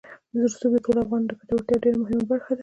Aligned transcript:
رسوب 0.43 0.71
د 0.75 0.77
ټولو 0.85 0.99
افغانانو 1.03 1.29
د 1.29 1.33
ګټورتیا 1.39 1.71
یوه 1.75 1.79
ډېره 1.83 1.97
مهمه 2.01 2.25
برخه 2.31 2.51
ده. 2.55 2.59